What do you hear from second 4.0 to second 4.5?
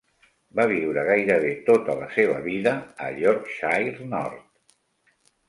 Nord.